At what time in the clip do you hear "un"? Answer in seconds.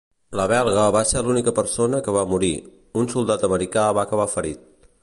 3.03-3.13